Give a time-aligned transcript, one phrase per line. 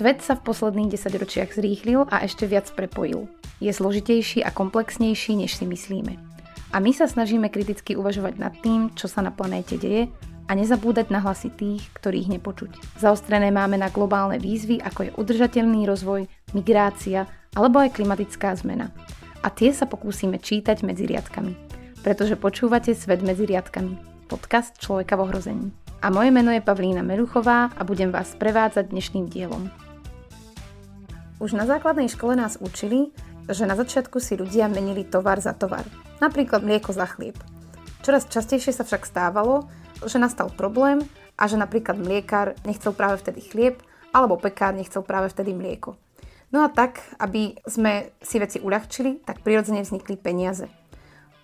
[0.00, 3.28] Svet sa v posledných desaťročiach zrýchlil a ešte viac prepojil.
[3.60, 6.16] Je zložitejší a komplexnejší, než si myslíme.
[6.72, 10.08] A my sa snažíme kriticky uvažovať nad tým, čo sa na planéte deje
[10.48, 12.80] a nezabúdať na hlasy tých, ktorých nepočuť.
[12.96, 16.24] Zaostrené máme na globálne výzvy, ako je udržateľný rozvoj,
[16.56, 18.96] migrácia alebo aj klimatická zmena.
[19.44, 21.52] A tie sa pokúsime čítať medzi riadkami.
[22.00, 24.24] Pretože počúvate Svet medzi riadkami.
[24.32, 25.66] Podcast Človeka v ohrození.
[26.00, 29.89] A moje meno je Pavlína Meruchová a budem vás prevádzať dnešným dielom.
[31.40, 33.16] Už na základnej škole nás učili,
[33.48, 35.88] že na začiatku si ľudia menili tovar za tovar.
[36.20, 37.40] Napríklad mlieko za chlieb.
[38.04, 39.64] Čoraz častejšie sa však stávalo,
[40.04, 41.00] že nastal problém
[41.40, 43.80] a že napríklad mliekár nechcel práve vtedy chlieb
[44.12, 45.96] alebo pekár nechcel práve vtedy mlieko.
[46.52, 50.68] No a tak, aby sme si veci uľahčili, tak prirodzene vznikli peniaze.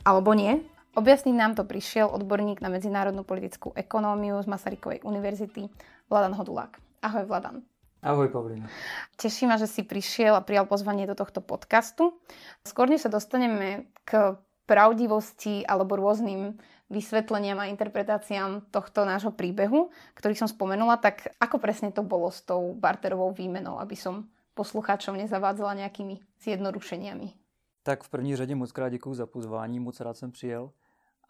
[0.04, 0.60] Alebo nie?
[0.92, 5.72] Objasniť nám to prišiel odborník na medzinárodnú politickú ekonómiu z Masarykovej univerzity
[6.12, 6.76] Vladan Hodulák.
[7.00, 7.75] Ahoj Vladan.
[8.06, 8.70] Ahoj Pavlina.
[9.18, 12.14] Teší ma, že si prišiel a prijal pozvanie do tohto podcastu.
[12.62, 14.38] Skôr než sa dostaneme k
[14.70, 16.54] pravdivosti alebo rôznym
[16.86, 22.46] vysvetleniam a interpretáciám tohto nášho príbehu, ktorý som spomenula, tak ako presne to bolo s
[22.46, 27.34] tou barterovou výmenou, aby som poslucháčov nezavádzala nejakými zjednodušeniami?
[27.82, 30.70] Tak v první řadě moc krát děkuji za pozvání, moc rád jsem přijel.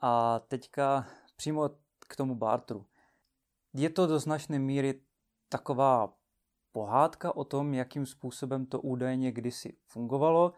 [0.00, 1.70] A teďka přímo
[2.08, 2.84] k tomu bartru.
[3.72, 5.00] Je to do značné míry
[5.48, 6.12] taková
[6.76, 10.52] pohádka o tom, jakým způsobem to údajně kdysi fungovalo.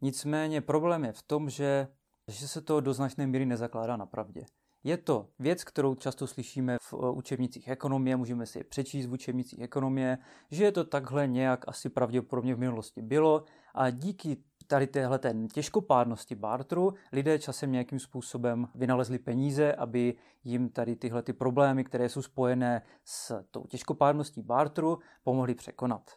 [0.00, 1.88] Nicméně problém je v tom, že,
[2.28, 4.46] že se to do značné míry nezakládá na pravdě.
[4.84, 9.60] Je to věc, kterou často slyšíme v učebnicích ekonomie, můžeme si je přečíst v učebnicích
[9.60, 10.18] ekonomie,
[10.50, 14.36] že je to takhle nějak asi pravděpodobně v minulosti bylo a díky
[14.66, 21.22] tady téhle ten těžkopádnosti barteru lidé časem nějakým způsobem vynalezli peníze, aby jim tady tyhle
[21.22, 26.10] ty problémy, které jsou spojené s tou těžkopádností barteru, pomohli překonat.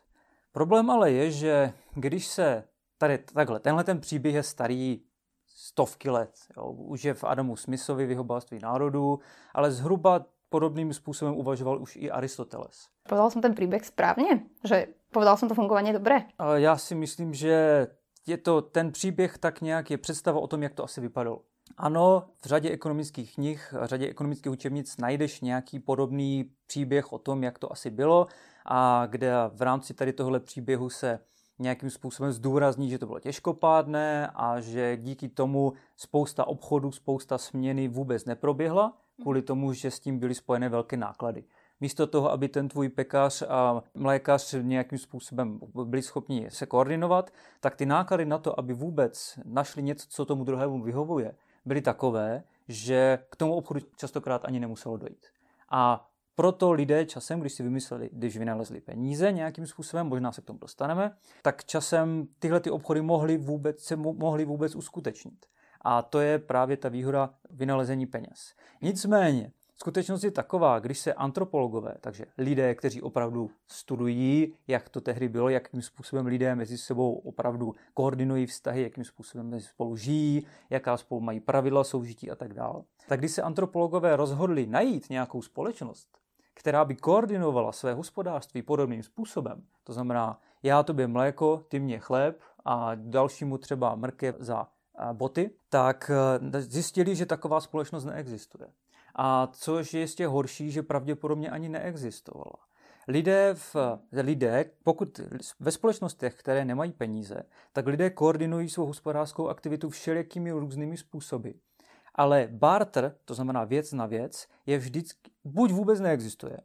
[0.51, 2.63] Problém ale je, že když se
[2.97, 5.01] tady takhle, tenhle ten příběh je starý
[5.47, 6.33] stovky let.
[6.57, 6.71] Jo.
[6.71, 8.25] Už je v Adamu Smithovi v jeho
[8.61, 9.19] národů,
[9.53, 12.87] ale zhruba podobným způsobem uvažoval už i Aristoteles.
[13.09, 14.41] Povedal jsem ten příběh správně?
[14.63, 16.23] Že povedal jsem to fungování dobré?
[16.55, 17.87] Já si myslím, že
[18.27, 21.41] je to ten příběh tak nějak je představa o tom, jak to asi vypadalo.
[21.77, 27.43] Ano, v řadě ekonomických knih, v řadě ekonomických učebnic najdeš nějaký podobný příběh o tom,
[27.43, 28.27] jak to asi bylo
[28.65, 31.19] a kde v rámci tady tohle příběhu se
[31.59, 37.87] nějakým způsobem zdůrazní, že to bylo těžkopádné a že díky tomu spousta obchodů, spousta směny
[37.87, 41.43] vůbec neproběhla, kvůli tomu, že s tím byly spojené velké náklady
[41.81, 47.75] místo toho, aby ten tvůj pekař a mlékař nějakým způsobem byli schopni se koordinovat, tak
[47.75, 53.19] ty náklady na to, aby vůbec našli něco, co tomu druhému vyhovuje, byly takové, že
[53.29, 55.25] k tomu obchodu častokrát ani nemuselo dojít.
[55.69, 60.45] A proto lidé časem, když si vymysleli, když vynalezli peníze nějakým způsobem, možná se k
[60.45, 65.45] tomu dostaneme, tak časem tyhle ty obchody mohly vůbec, se mohly vůbec uskutečnit.
[65.81, 68.53] A to je právě ta výhoda vynalezení peněz.
[68.81, 75.29] Nicméně, Skutečnost je taková, když se antropologové, takže lidé, kteří opravdu studují, jak to tehdy
[75.29, 80.97] bylo, jakým způsobem lidé mezi sebou opravdu koordinují vztahy, jakým způsobem mezi spolu žijí, jaká
[80.97, 82.83] spolu mají pravidla soužití a tak dále.
[83.07, 86.07] Tak když se antropologové rozhodli najít nějakou společnost,
[86.53, 92.39] která by koordinovala své hospodářství podobným způsobem, to znamená, já tobě mléko, ty mě chléb
[92.65, 94.67] a dalšímu třeba mrkev za
[95.13, 96.11] boty, tak
[96.53, 98.67] eh, zjistili, že taková společnost neexistuje.
[99.17, 102.67] A což je ještě horší, že pravděpodobně ani neexistovala.
[103.07, 103.75] Lidé, v,
[104.11, 105.21] lidé, pokud
[105.59, 111.49] ve společnostech, které nemají peníze, tak lidé koordinují svou hospodářskou aktivitu všelijakými různými způsoby.
[112.15, 116.57] Ale barter, to znamená věc na věc, je vždycky, buď vůbec neexistuje,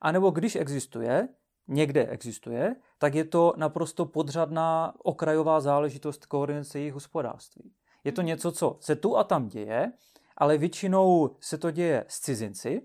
[0.00, 1.28] anebo když existuje,
[1.68, 7.72] někde existuje, tak je to naprosto podřadná okrajová záležitost koordinace jejich hospodářství.
[8.04, 9.92] Je to něco, co se tu a tam děje,
[10.36, 12.82] ale většinou se to děje s cizinci,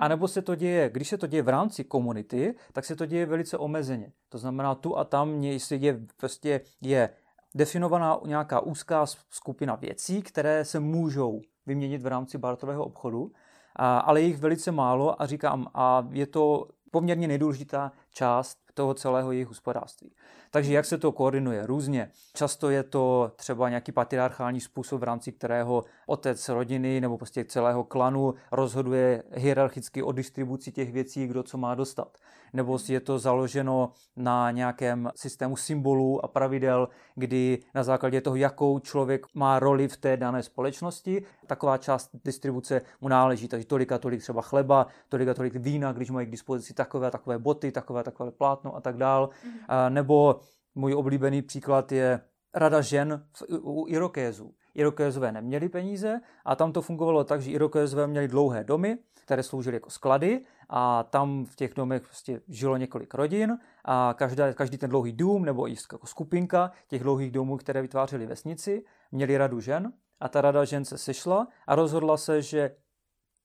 [0.00, 3.26] anebo se to děje, když se to děje v rámci komunity, tak se to děje
[3.26, 4.12] velice omezeně.
[4.28, 7.10] To znamená, tu a tam je, prostě je
[7.54, 13.32] definovaná nějaká úzká skupina věcí, které se můžou vyměnit v rámci bartového obchodu,
[13.76, 18.94] a, ale je jich velice málo a říkám, a je to poměrně nejdůležitá část toho
[18.94, 20.10] celého jejich hospodářství.
[20.50, 21.66] Takže jak se to koordinuje?
[21.66, 22.10] Různě.
[22.34, 27.84] Často je to třeba nějaký patriarchální způsob, v rámci kterého otec rodiny nebo prostě celého
[27.84, 32.18] klanu rozhoduje hierarchicky o distribuci těch věcí, kdo co má dostat.
[32.52, 38.78] Nebo je to založeno na nějakém systému symbolů a pravidel, kdy na základě toho, jakou
[38.78, 43.48] člověk má roli v té dané společnosti, taková část distribuce mu náleží.
[43.48, 47.06] Takže tolik a tolik třeba chleba, tolik a tolik vína, když mají k dispozici takové
[47.06, 49.30] a takové boty, takové a takové plátno špatnou a tak dál.
[49.44, 49.94] Mm.
[49.94, 50.40] Nebo
[50.74, 52.20] můj oblíbený příklad je
[52.54, 53.24] rada žen
[53.62, 54.54] u Irokézů.
[54.74, 59.76] Irokézové neměli peníze a tam to fungovalo tak, že Irokézové měli dlouhé domy, které sloužily
[59.76, 64.90] jako sklady a tam v těch domech prostě žilo několik rodin a každá, každý ten
[64.90, 69.92] dlouhý dům nebo i jako skupinka těch dlouhých domů, které vytvářely vesnici, měli radu žen
[70.20, 72.76] a ta rada žen se sešla a rozhodla se, že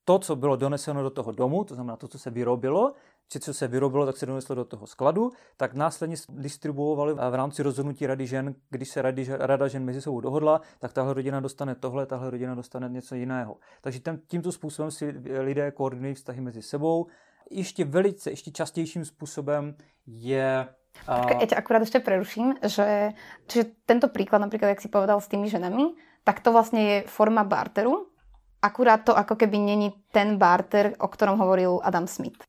[0.06, 2.94] to, co bylo doneseno do toho domu, to znamená to, co se vyrobilo,
[3.30, 7.64] či co se vyrobilo, tak se doneslo do toho skladu, tak následně distribuovali v rámci
[7.64, 11.76] rozhodnutí Rady žen, když se rady, Rada žen mezi sebou dohodla, tak tahle rodina dostane
[11.76, 13.58] tohle, tahle rodina dostane něco jiného.
[13.82, 17.08] Takže ten, tímto způsobem si lidé koordinují vztahy mezi sebou.
[17.52, 19.76] Ještě velice, ještě častějším způsobem
[20.08, 20.68] je
[21.08, 21.26] a...
[21.26, 23.18] Ja ťa akurát ešte preruším, že
[23.50, 27.42] čiže tento príklad, napríklad, jak si povedal s tými ženami, tak to vlastne je forma
[27.42, 28.14] barteru,
[28.62, 32.46] akurát to ako keby není ten barter, o ktorom hovoril Adam Smith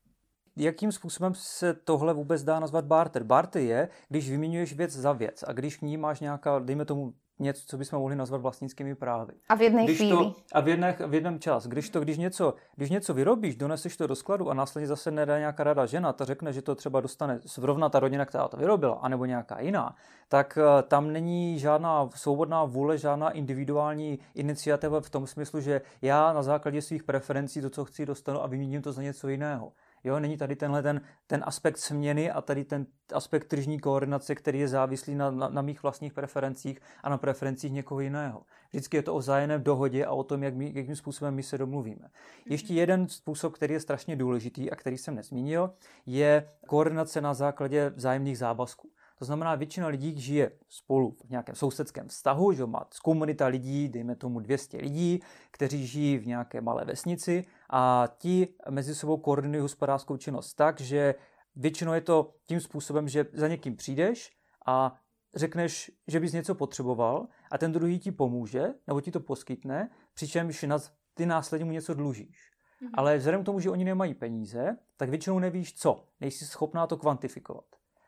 [0.57, 3.23] jakým způsobem se tohle vůbec dá nazvat barter?
[3.23, 7.13] Barter je, když vyměňuješ věc za věc a když k ní máš nějaká, dejme tomu,
[7.39, 9.33] něco, co bychom mohli nazvat vlastnickými právy.
[9.49, 10.11] A v jedné když chvíli.
[10.17, 11.67] To, a v, jedné, v jednom čas.
[11.67, 15.39] Když to, když něco, když něco vyrobíš, doneseš to do skladu a následně zase nedá
[15.39, 18.95] nějaká rada žena, ta řekne, že to třeba dostane zrovna ta rodina, která to vyrobila,
[18.95, 19.95] anebo nějaká jiná,
[20.27, 26.33] tak eh, tam není žádná svobodná vůle, žádná individuální iniciativa v tom smyslu, že já
[26.33, 29.71] na základě svých preferencí to, co chci, dostanu a vyměním to za něco jiného.
[30.05, 34.59] Jo, není tady tenhle ten, ten aspekt směny a tady ten aspekt tržní koordinace, který
[34.59, 38.43] je závislý na, na, na mých vlastních preferencích a na preferencích někoho jiného.
[38.69, 41.57] Vždycky je to o vzájemné dohodě a o tom, jak my, jakým způsobem my se
[41.57, 42.09] domluvíme.
[42.45, 42.79] Ještě mhm.
[42.79, 45.73] jeden způsob, který je strašně důležitý a který jsem nezmínil,
[46.05, 48.89] je koordinace na základě vzájemných závazků.
[49.19, 54.15] To znamená, většina lidí žije spolu v nějakém sousedském vztahu, že má komunita lidí, dejme
[54.15, 55.19] tomu 200 lidí,
[55.51, 61.15] kteří žijí v nějaké malé vesnici a ti mezi sebou koordinují hospodářskou činnost tak, že
[61.55, 64.31] většinou je to tím způsobem, že za někým přijdeš
[64.65, 64.99] a
[65.35, 70.65] řekneš, že bys něco potřeboval a ten druhý ti pomůže nebo ti to poskytne, přičemž
[71.13, 72.51] ty následně mu něco dlužíš.
[72.81, 72.89] Mm-hmm.
[72.93, 76.07] Ale vzhledem k tomu, že oni nemají peníze, tak většinou nevíš co.
[76.19, 77.65] Nejsi schopná to kvantifikovat.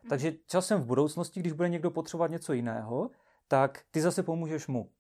[0.10, 3.10] Takže časem v budoucnosti, když bude někdo potřebovat něco jiného,
[3.48, 4.92] tak ty zase pomůžeš mu.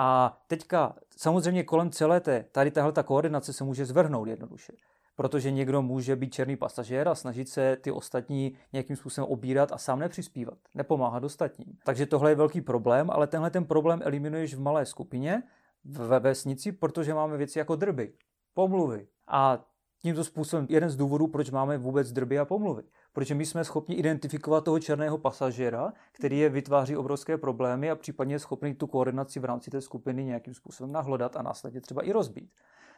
[0.00, 4.72] A teďka samozřejmě kolem celé té, tady tahle ta koordinace se může zvrhnout jednoduše.
[5.16, 9.78] Protože někdo může být černý pasažér a snažit se ty ostatní nějakým způsobem obírat a
[9.78, 11.78] sám nepřispívat, nepomáhat ostatním.
[11.84, 15.42] Takže tohle je velký problém, ale tenhle ten problém eliminuješ v malé skupině,
[15.84, 18.12] ve vesnici, protože máme věci jako drby,
[18.54, 19.06] pomluvy.
[19.26, 19.64] A
[20.02, 22.82] tímto způsobem jeden z důvodů, proč máme vůbec drby a pomluvy
[23.18, 28.34] protože my jsme schopni identifikovat toho černého pasažéra, který je vytváří obrovské problémy a případně
[28.34, 32.12] je schopný tu koordinaci v rámci té skupiny nějakým způsobem nahlodat a následně třeba i
[32.12, 32.50] rozbít.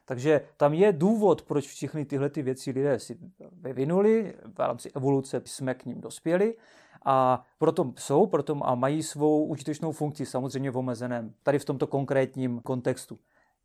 [0.05, 3.19] Takže tam je důvod, proč všechny tyhle ty věci lidé si
[3.53, 6.57] vyvinuli, v rámci evoluce jsme k ním dospěli
[7.05, 11.87] a proto jsou, proto a mají svou užitečnou funkci, samozřejmě v omezeném, tady v tomto
[11.87, 13.19] konkrétním kontextu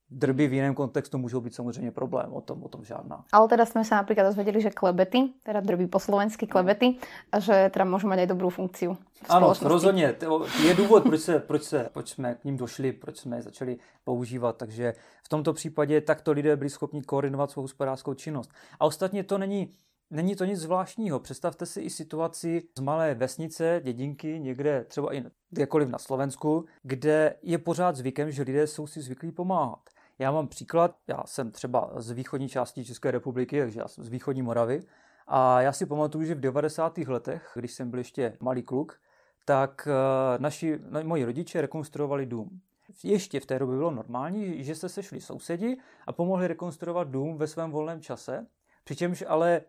[0.10, 3.26] drby v jiném kontextu můžou být samozřejmě problém, o tom, o tom žádná.
[3.32, 6.96] Ale teda jsme se například dozvěděli, že klebety, teda drby po slovensky klebety,
[7.32, 8.90] a že teda můžou mít dobrou funkci.
[9.30, 10.16] Ano, rozhodně.
[10.64, 13.78] Je důvod, proč, se, proč, se, proč jsme k ním došli, proč jsme je začali
[14.04, 14.58] používat.
[14.58, 14.94] Takže
[15.24, 18.52] v tomto případě takto lidé byli schopni koordinovat svou hospodářskou činnost.
[18.80, 19.74] A ostatně to není
[20.12, 21.20] Není to nic zvláštního.
[21.20, 27.36] Představte si i situaci z malé vesnice, dědinky, někde třeba i kdekoliv na Slovensku, kde
[27.42, 29.90] je pořád zvykem, že lidé jsou si zvyklí pomáhat.
[30.20, 34.08] Já mám příklad, já jsem třeba z východní části České republiky, takže já jsem z
[34.08, 34.84] východní Moravy
[35.28, 36.98] a já si pamatuju, že v 90.
[36.98, 39.00] letech, když jsem byl ještě malý kluk,
[39.46, 42.62] tak eh, naši, moji rodiče rekonstruovali dům.
[43.04, 47.48] Ještě v té době bylo normální, že se sešli sousedi a pomohli rekonstruovat dům ve
[47.48, 48.48] svém volném čase,
[48.84, 49.62] přičemž ale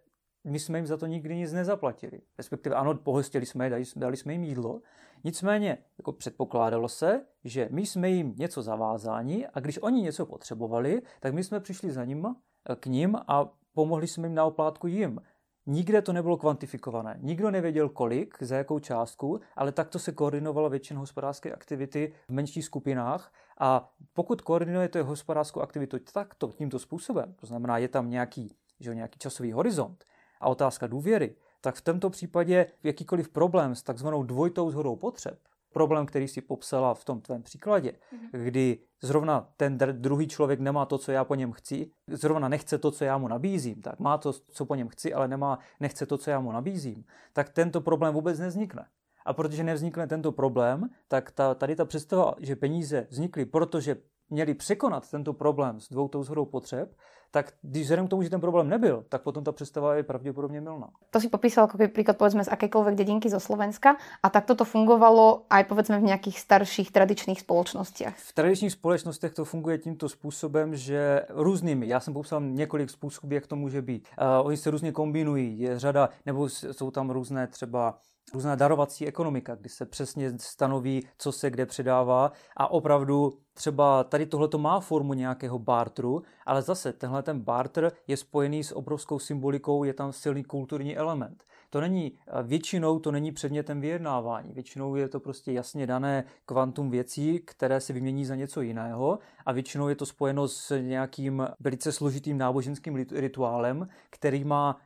[0.47, 2.21] my jsme jim za to nikdy nic nezaplatili.
[2.39, 4.81] Respektive ano, pohostili jsme je, dali, dali jsme jim jídlo.
[5.25, 11.03] Nicméně jako předpokládalo se, že my jsme jim něco zavázáni a když oni něco potřebovali,
[11.21, 12.27] tak my jsme přišli za ním,
[12.71, 15.21] eh, k ním a pomohli jsme jim na oplátku jim.
[15.69, 17.19] Nikde to nebylo kvantifikované.
[17.21, 22.65] Nikdo nevěděl kolik, za jakou částku, ale takto se koordinovala většina hospodářské aktivity v menších
[22.65, 23.33] skupinách.
[23.59, 29.19] A pokud koordinujete hospodářskou aktivitu takto, tímto způsobem, to znamená, je tam nějaký, že nějaký
[29.19, 30.05] časový horizont,
[30.41, 35.39] a otázka důvěry, tak v tomto případě jakýkoliv problém s takzvanou dvojitou zhodou potřeb,
[35.73, 38.45] problém, který si popsala v tom tvém příkladě, mm-hmm.
[38.45, 42.91] kdy zrovna ten druhý člověk nemá to, co já po něm chci, zrovna nechce to,
[42.91, 46.19] co já mu nabízím, tak má to, co po něm chci, ale nemá, nechce to,
[46.19, 48.87] co já mu nabízím, tak tento problém vůbec nevznikne.
[49.25, 53.97] A protože nevznikne tento problém, tak ta, tady ta představa, že peníze vznikly, protože
[54.31, 56.95] měli překonat tento problém s dvou tou zhodou potřeb,
[57.31, 60.61] tak když vzhledem k tomu, že ten problém nebyl, tak potom ta představa je pravděpodobně
[60.61, 60.89] milná.
[61.11, 65.45] To si popísal jako příklad povedzme z akékoľvek dedinky zo Slovenska a tak to fungovalo
[65.51, 68.17] aj povedzme v nějakých starších tradičních společnostech.
[68.17, 73.47] V tradičních společnostech to funguje tímto způsobem, že různými, já jsem popsal několik způsobů, jak
[73.47, 74.09] to může být.
[74.21, 77.99] Uh, oni se různě kombinují, je řada, nebo jsou tam různé třeba
[78.35, 84.27] různá darovací ekonomika, kdy se přesně stanoví, co se kde předává a opravdu třeba tady
[84.27, 89.19] tohle to má formu nějakého barteru, ale zase tenhle ten barter je spojený s obrovskou
[89.19, 91.45] symbolikou, je tam silný kulturní element.
[91.71, 94.53] To není, většinou to není předmětem vyjednávání.
[94.53, 99.53] Většinou je to prostě jasně dané kvantum věcí, které se vymění za něco jiného a
[99.53, 104.77] většinou je to spojeno s nějakým velice složitým náboženským rituálem, který má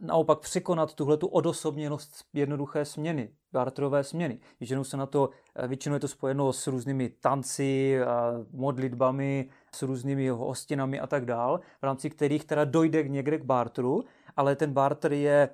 [0.00, 4.40] naopak překonat tuhle tu odosobněnost jednoduché směny, barterové směny.
[4.60, 7.98] Většinou se na to, eh, většinou je to spojeno s různými tanci,
[8.52, 14.04] modlitbami, s různými hostinami a tak dál, v rámci kterých teda dojde někde k barteru,
[14.36, 15.48] ale ten barter je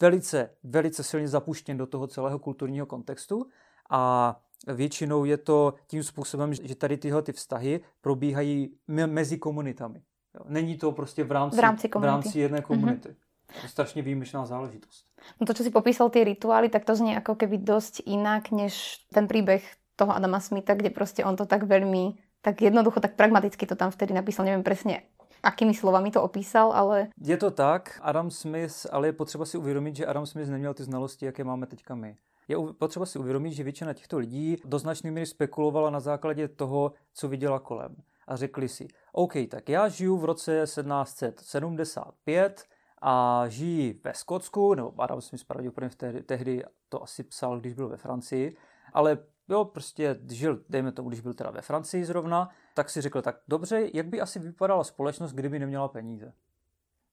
[0.00, 3.46] velice, velice silně zapuštěn do toho celého kulturního kontextu
[3.90, 10.02] a většinou je to tím způsobem, že tady tyhle ty vztahy probíhají mezi komunitami.
[10.44, 13.08] Není to prostě v rámci, v rámci, v rámci jedné komunity.
[13.08, 13.28] Mm-hmm.
[13.52, 15.04] To je strašně výjimečná záležitost.
[15.40, 18.96] No to, čo si popísal, ty rituály, tak to zní jako keby dost jinak, než
[19.14, 23.66] ten příběh toho Adama Smitha, kde prostě on to tak velmi, tak jednoducho, tak pragmaticky
[23.66, 25.02] to tam vtedy napísal, nevím přesně,
[25.42, 27.08] akými slovami to opísal, ale...
[27.20, 30.84] Je to tak, Adam Smith, ale je potřeba si uvědomit, že Adam Smith neměl ty
[30.84, 32.16] znalosti, jaké máme teďka my.
[32.48, 36.92] Je potřeba si uvědomit, že většina těchto lidí do značné míry spekulovala na základě toho,
[37.14, 37.96] co viděla kolem
[38.28, 42.64] a řekli si, OK, tak já žiju v roce 1775
[43.02, 47.88] a žijí ve Skotsku, nebo Adam Smith pravděpodobně tehdy, tehdy to asi psal, když byl
[47.88, 48.56] ve Francii,
[48.92, 49.18] ale
[49.48, 53.40] jo, prostě žil, dejme tomu, když byl teda ve Francii zrovna, tak si řekl, tak
[53.48, 56.32] dobře, jak by asi vypadala společnost, kdyby neměla peníze?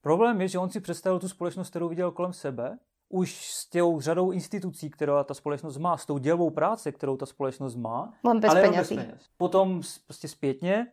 [0.01, 2.77] Problém je, že on si představil tu společnost, kterou viděl kolem sebe,
[3.09, 7.25] už s těou řadou institucí, kterou ta společnost má, s tou dělbou práce, kterou ta
[7.25, 8.77] společnost má, bez ale peněz.
[8.77, 9.29] bez peněz.
[9.37, 10.87] Potom prostě zpětně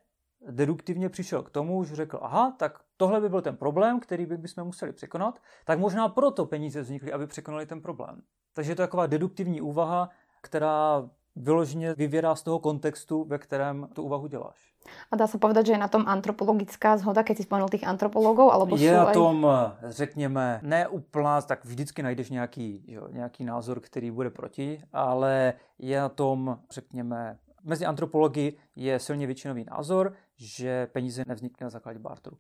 [0.51, 4.37] deduktivně přišel k tomu, že řekl, aha, tak tohle by byl ten problém, který by
[4.37, 8.23] bychom museli překonat, tak možná proto peníze vznikly, aby překonali ten problém.
[8.55, 10.09] Takže to je taková deduktivní úvaha,
[10.41, 14.73] která vyloženě vyvěrá z toho kontextu, ve kterém tu úvahu děláš.
[15.11, 18.53] A dá se povedat, že je na tom antropologická zhoda, když si spomenul těch antropologů,
[18.53, 19.71] alebo Je na tom, aj...
[19.83, 26.09] řekněme, neúplná, tak vždycky najdeš nějaký, jo, nějaký názor, který bude proti, ale je na
[26.09, 32.37] tom, řekněme, mezi antropology je silně většinový názor, že peníze nevznikly na základě barteru.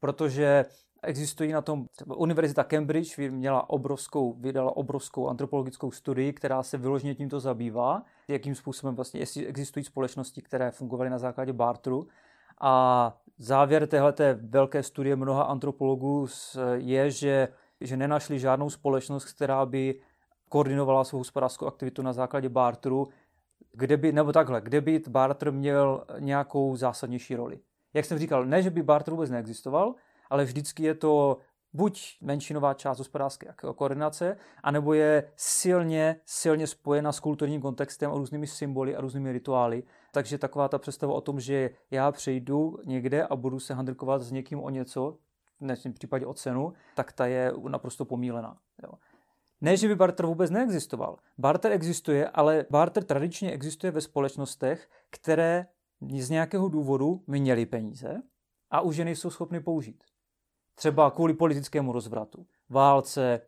[0.00, 0.64] Protože
[1.02, 7.14] existují na tom, třeba Univerzita Cambridge měla obrovskou, vydala obrovskou antropologickou studii, která se vyloženě
[7.14, 12.08] tímto zabývá, jakým způsobem vlastně existují společnosti, které fungovaly na základě barteru.
[12.60, 16.26] A závěr téhleté velké studie mnoha antropologů
[16.74, 17.48] je, že,
[17.80, 20.00] že nenašli žádnou společnost, která by
[20.48, 23.08] koordinovala svou hospodářskou aktivitu na základě barteru,
[23.72, 27.60] kde by, nebo takhle, kde by barter měl nějakou zásadnější roli.
[27.94, 29.94] Jak jsem říkal, ne, že by barter vůbec neexistoval,
[30.30, 31.38] ale vždycky je to
[31.72, 38.46] buď menšinová část hospodářské koordinace, anebo je silně, silně spojena s kulturním kontextem a různými
[38.46, 39.82] symboly a různými rituály.
[40.12, 44.32] Takže taková ta představa o tom, že já přejdu někde a budu se handrkovat s
[44.32, 45.16] někým o něco,
[45.60, 48.58] v v případě o cenu, tak ta je naprosto pomílená.
[48.82, 48.92] Jo.
[49.60, 51.18] Ne, že by barter vůbec neexistoval.
[51.38, 55.66] Barter existuje, ale barter tradičně existuje ve společnostech, které
[56.18, 58.22] z nějakého důvodu měly peníze
[58.70, 60.04] a už je nejsou schopny použít.
[60.74, 63.40] Třeba kvůli politickému rozvratu, válce,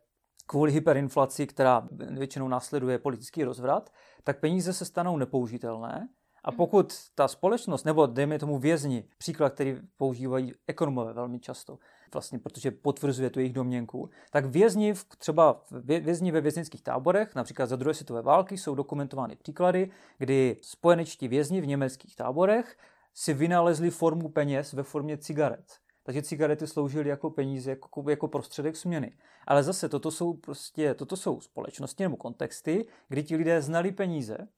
[0.46, 3.92] kvůli hyperinflaci, která většinou následuje politický rozvrat,
[4.24, 6.08] tak peníze se stanou nepoužitelné
[6.44, 11.78] a pokud ta společnost, nebo dejme tomu vězni, příklad, který používají ekonomové velmi často,
[12.12, 17.66] vlastně protože potvrzuje tu jejich domněnku, tak vězni, v, třeba vězni ve věznických táborech, například
[17.66, 22.76] za druhé světové války, jsou dokumentovány příklady, kdy spojenečtí vězni v německých táborech
[23.14, 25.64] si vynalezli formu peněz ve formě cigaret.
[26.02, 29.12] Takže cigarety sloužily jako peníze, jako, jako prostředek směny.
[29.46, 34.48] Ale zase toto jsou prostě, toto jsou společnosti nebo kontexty, kdy ti lidé znali peníze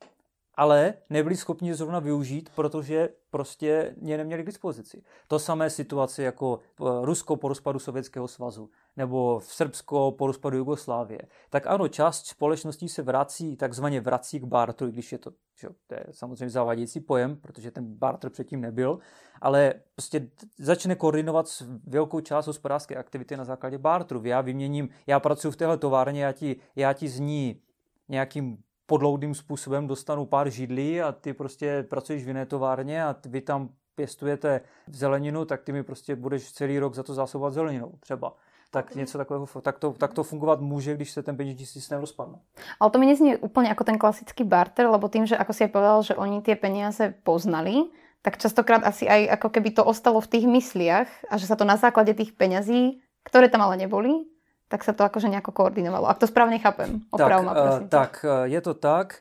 [0.55, 5.03] ale nebyli schopni zrovna využít, protože prostě je neměli k dispozici.
[5.29, 10.57] To samé situace jako eh, Rusko po rozpadu Sovětského svazu nebo v Srbsko po rozpadu
[10.57, 11.21] Jugoslávie.
[11.51, 15.31] Tak ano, část společností se vrací, takzvaně vrací k barteru, když je to,
[15.61, 18.99] že, to je samozřejmě zavadějící pojem, protože ten barter předtím nebyl,
[19.41, 21.47] ale prostě začne koordinovat
[21.87, 24.21] velkou část hospodářské aktivity na základě barteru.
[24.25, 27.63] Já vyměním, já pracuji v téhle továrně, já ti, já ti z ní
[28.09, 28.59] nějakým
[28.91, 33.69] podloudným způsobem dostanu pár židlí a ty prostě pracuješ v jiné továrně a vy tam
[33.95, 38.35] pěstujete zeleninu, tak ty mi prostě budeš celý rok za to zásobovat zeleninou třeba
[38.71, 42.39] tak něco takového, tak to, tak to fungovat může, když se ten peněžní systém rozpadne.
[42.81, 45.69] Ale to mi nezní úplně jako ten klasický barter, lebo tým, že ako si je
[45.69, 47.91] povedal, že oni tie peniaze poznali,
[48.23, 51.67] tak častokrát asi aj ako keby to ostalo v tých mysliach a že sa to
[51.67, 54.27] na základe tých peňazí, ktoré tam ale neboli,
[54.71, 56.07] tak sa to akože nejako koordinovalo.
[56.07, 59.19] Ak to správně chápem, opravu tak, uh, tak, uh, je to tak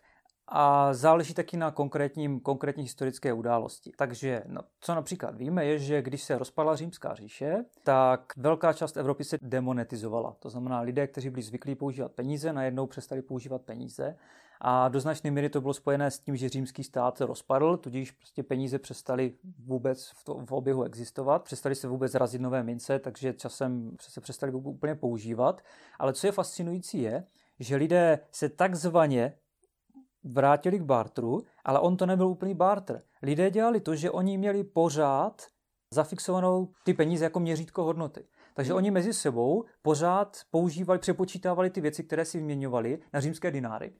[0.48, 3.92] a záleží taky na konkrétním, konkrétní historické události.
[3.98, 8.98] Takže no, co například víme, je, že když se rozpadla římská říše, tak velká část
[8.98, 10.36] Evropy se demonetizovala.
[10.40, 14.16] To znamená, lidé, kteří byli zvyklí používat peníze, najednou přestali používat peníze.
[14.62, 18.12] A do značné míry to bylo spojené s tím, že římský stát se rozpadl, tudíž
[18.12, 19.34] prostě peníze přestaly
[19.66, 24.22] vůbec v, to, v oběhu existovat, přestali se vůbec razit nové mince, takže časem se
[24.22, 25.62] přestali úplně používat.
[26.00, 27.24] Ale co je fascinující je,
[27.60, 29.34] že lidé se takzvaně
[30.24, 33.02] vrátili k barteru, ale on to nebyl úplný barter.
[33.22, 35.42] Lidé dělali to, že oni měli pořád
[35.94, 38.26] zafixovanou ty peníze jako měřítko hodnoty.
[38.54, 43.94] Takže oni mezi sebou pořád používali, přepočítávali ty věci, které si vyměňovali na římské dináry.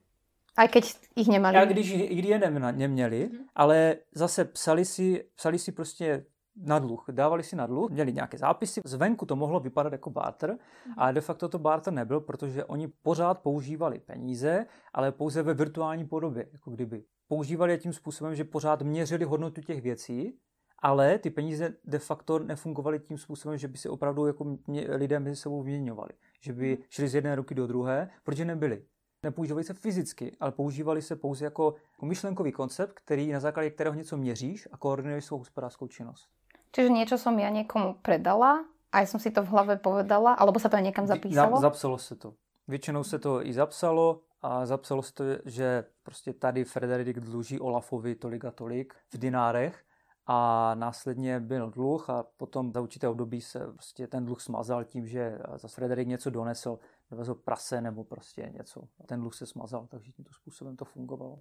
[0.56, 1.56] A když jich neměli.
[1.56, 2.38] A když, když je
[2.72, 3.44] neměli, mm-hmm.
[3.54, 6.24] ale zase psali si, psali si prostě
[6.56, 10.50] na dluh, dávali si na dluh, měli nějaké zápisy, zvenku to mohlo vypadat jako barter,
[10.50, 10.94] mm-hmm.
[10.96, 16.06] ale de facto to barter nebyl, protože oni pořád používali peníze, ale pouze ve virtuální
[16.06, 17.04] podobě, jako kdyby.
[17.28, 20.38] Používali je tím způsobem, že pořád měřili hodnotu těch věcí,
[20.82, 25.20] ale ty peníze de facto nefungovaly tím způsobem, že by si opravdu jako mě, lidé
[25.20, 26.10] mezi sebou vyměňovali.
[26.40, 26.82] Že by mhm.
[26.88, 28.84] šli z jedné ruky do druhé, protože nebyly.
[29.22, 34.16] Nepoužívali se fyzicky, ale používali se pouze jako myšlenkový koncept, který na základě kterého něco
[34.16, 36.28] měříš a koordinuješ svou hospodářskou činnost.
[36.72, 38.62] Čiže niečo som ja niekomu predala
[38.94, 41.60] a ja som si to v hlave povedala, alebo sa to aj niekam zapísalo?
[41.60, 42.34] Zapsalo se to.
[42.68, 48.14] Většinou se to i zapsalo a zapsalo se to, že prostě tady Frederik dluží Olafovi
[48.14, 49.84] tolik a tolik v dinárech
[50.26, 55.06] a následně byl dluh a potom za určité období se prostě ten dluh smazal tím,
[55.06, 56.78] že za Frederik něco donesl,
[57.10, 58.82] dovezl prase nebo prostě něco.
[59.00, 61.38] A ten dluh se smazal, takže tímto způsobem to fungovalo.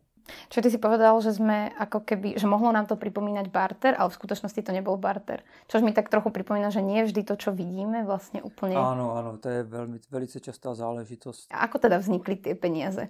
[0.50, 4.10] Čo ty si povedal, že jsme ako keby, že mohlo nám to připomínat barter, ale
[4.10, 5.44] v skutečnosti to nebyl barter.
[5.68, 8.78] Což mi tak trochu připomíná, že nie vždy to, co vidíme, vlastně úplně...
[8.78, 11.48] Ano, ano, to je velmi, velice častá záležitost.
[11.52, 13.10] A ako teda vznikly ty peníze?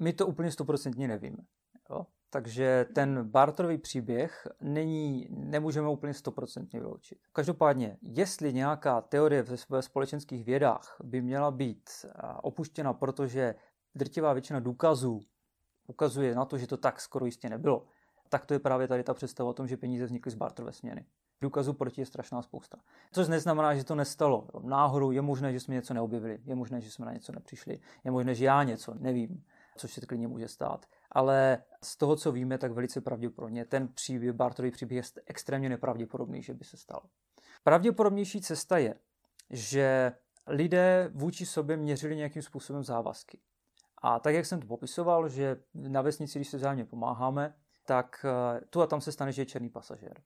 [0.00, 1.38] My to úplně stoprocentně nevíme.
[1.90, 2.06] Jo?
[2.30, 7.18] Takže ten barterový příběh není, nemůžeme úplně stoprocentně vyloučit.
[7.32, 11.90] Každopádně, jestli nějaká teorie ve společenských vědách by měla být
[12.42, 13.54] opuštěna, protože
[13.94, 15.20] drtivá většina důkazů
[15.86, 17.86] ukazuje na to, že to tak skoro jistě nebylo,
[18.28, 21.06] tak to je právě tady ta představa o tom, že peníze vznikly z barterové směny.
[21.40, 22.78] Důkazů proti je strašná spousta.
[23.12, 24.48] Což neznamená, že to nestalo.
[24.62, 28.10] Náhodou je možné, že jsme něco neobjevili, je možné, že jsme na něco nepřišli, je
[28.10, 29.44] možné, že já něco nevím,
[29.78, 30.86] což se klidně může stát
[31.16, 36.42] ale z toho, co víme, tak velice pravděpodobně ten příběh, Bartový příběh je extrémně nepravděpodobný,
[36.42, 37.02] že by se stal.
[37.64, 38.94] Pravděpodobnější cesta je,
[39.50, 40.12] že
[40.46, 43.38] lidé vůči sobě měřili nějakým způsobem závazky.
[44.02, 48.60] A tak, jak jsem to popisoval, že na vesnici, když se vzájemně pomáháme, tak eh,
[48.70, 50.22] tu a tam se stane, že je černý pasažér.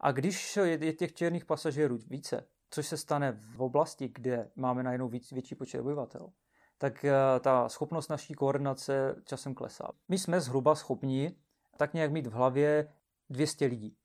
[0.00, 5.08] A když je těch černých pasažérů více, což se stane v oblasti, kde máme najednou
[5.08, 6.32] víc, větší počet obyvatel,
[6.82, 9.88] tak eh, ta schopnost naší koordinace časem klesá.
[10.08, 11.34] My jsme zhruba schopni
[11.76, 12.88] tak nějak mít v hlavě
[13.30, 13.96] 200 lidí.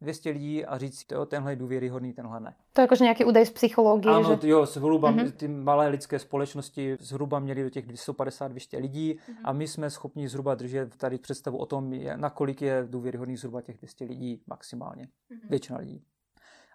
[0.00, 2.54] 200 lidí a říct, jo, tenhle je důvěryhodný, tenhle ne.
[2.72, 4.14] To je jakože nějaký údaj z psychologie.
[4.14, 4.48] Ano, že...
[4.48, 5.32] jo, zhruba mm-hmm.
[5.32, 9.36] ty malé lidské společnosti zhruba měly do těch 250-200 lidí mm-hmm.
[9.44, 13.78] a my jsme schopni zhruba držet tady představu o tom, nakolik je důvěryhodný zhruba těch
[13.78, 15.04] 200 lidí maximálně.
[15.04, 15.50] Mm-hmm.
[15.50, 16.04] Většina lidí.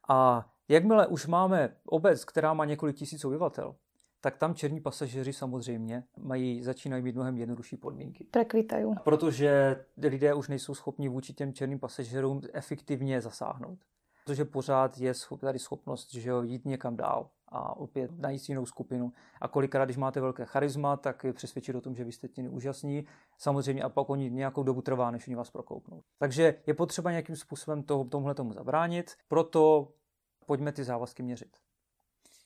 [0.10, 3.76] A jakmile už máme obec, která má několik tisíc obyvatel,
[4.22, 8.28] tak tam černí pasažéři samozřejmě mají, začínají mít mnohem jednodušší podmínky.
[8.32, 8.86] Prekvitají.
[9.04, 13.80] Protože lidé už nejsou schopni vůči těm černým pasažérům efektivně zasáhnout.
[14.26, 19.14] Protože pořád je tady schopnost že jo, jít někam dál a opět najít jinou skupinu.
[19.42, 22.54] A kolikrát, když máte velké charisma, tak je přesvědčit o tom, že vy jste tím
[22.54, 23.06] úžasní.
[23.38, 26.04] Samozřejmě a pak oni nějakou dobu trvá, než oni vás prokouknou.
[26.20, 29.88] Takže je potřeba nějakým způsobem toho, tomuhle tomu zabránit, proto
[30.46, 31.58] pojďme ty závazky měřit.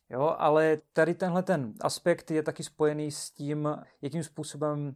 [0.10, 3.70] Jo, ale tady tenhle ten aspekt je taky spojený s tím,
[4.02, 4.96] jakým způsobem.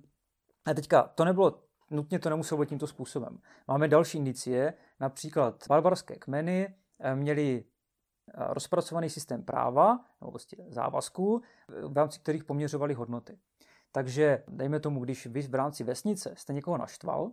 [0.65, 3.39] A teďka, to nebylo, nutně to nemuselo být tímto způsobem.
[3.67, 11.41] Máme další indicie, například barbarské kmeny eh, měli eh, rozpracovaný systém práva, nebo prostě závazků,
[11.87, 13.37] v rámci kterých poměřovali hodnoty.
[13.91, 17.31] Takže dejme tomu, když vy v rámci vesnice jste někoho naštval,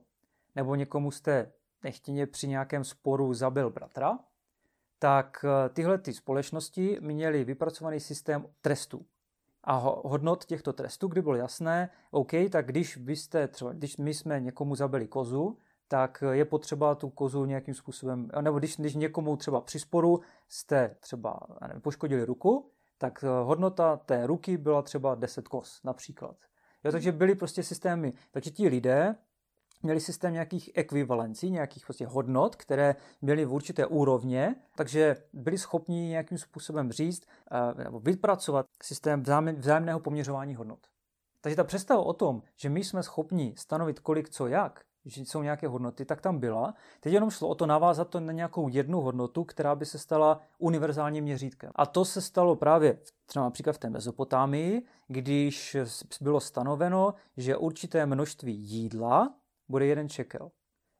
[0.54, 4.18] nebo někomu jste nechtěně při nějakém sporu zabil bratra,
[4.98, 9.06] tak eh, tyhle ty společnosti měly vypracovaný systém trestů.
[9.68, 14.40] a hodnot těchto trestů, kdy bylo jasné, OK, tak když byste třeba, když my jsme
[14.40, 19.60] někomu zabili kozu, tak je potřeba tu kozu nějakým způsobem, nebo když, když někomu třeba
[19.60, 25.48] při sporu jste třeba nevím, poškodili ruku, tak eh, hodnota té ruky byla třeba 10
[25.48, 26.36] kos například.
[26.84, 29.14] Jo, takže byly prostě systémy, takže ti lidé
[29.86, 36.08] měli systém nějakých ekvivalencí, nějakých prostě hodnot, které byly v určité úrovně, takže byli schopni
[36.08, 39.22] nějakým způsobem říct eh, nebo vypracovat systém
[39.58, 40.80] vzájemného poměřování hodnot.
[41.40, 45.42] Takže ta představa o tom, že my jsme schopni stanovit kolik co jak, že jsou
[45.42, 46.74] nějaké hodnoty, tak tam byla.
[47.00, 50.40] Teď jenom šlo o to navázat to na nějakou jednu hodnotu, která by se stala
[50.58, 51.70] univerzálním měřítkem.
[51.74, 55.76] A to se stalo právě třeba například v té Mezopotámii, když
[56.20, 59.34] bylo stanoveno, že určité množství jídla
[59.68, 60.50] bude jeden čekel.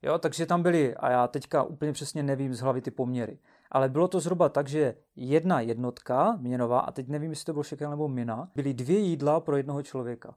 [0.03, 3.39] Jo, takže tam byly, a já teďka úplně přesně nevím z hlavy ty poměry,
[3.71, 7.63] ale bylo to zhruba tak, že jedna jednotka měnová, a teď nevím, jestli to byl
[7.63, 10.37] šekel nebo mina, byly dvě jídla pro jednoho člověka.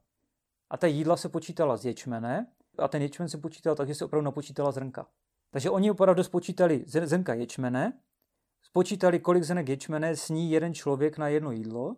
[0.70, 4.06] A ta jídla se počítala z ječmene a ten ječmen se počítal tak, že se
[4.06, 5.08] opravdu napočítala zrnka.
[5.52, 8.00] Takže oni opravdu spočítali zrnka ječmene,
[8.62, 11.96] spočítali, kolik zrnek ječmene sní jeden člověk na jedno jídlo